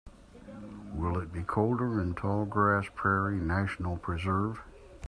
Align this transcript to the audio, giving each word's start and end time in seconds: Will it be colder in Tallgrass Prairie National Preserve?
Will 0.95 1.19
it 1.19 1.31
be 1.31 1.43
colder 1.43 2.01
in 2.01 2.15
Tallgrass 2.15 2.89
Prairie 2.95 3.37
National 3.39 3.97
Preserve? 3.97 4.59